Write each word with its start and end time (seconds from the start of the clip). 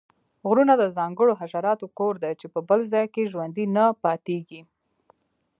غرونه 0.47 0.73
د 0.77 0.83
ځانګړو 0.97 1.33
حشراتو 1.39 1.85
کور 1.97 2.13
دی 2.23 2.33
چې 2.41 2.47
په 2.53 2.59
بل 2.69 2.79
ځاې 2.91 3.05
کې 3.13 3.29
ژوندي 3.31 3.65
نه 3.75 3.83
پاتیږي 4.03 4.61